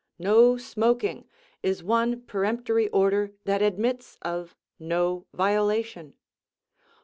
[0.17, 1.29] "No smoking"
[1.61, 6.15] is one peremptory order that admits of no violation.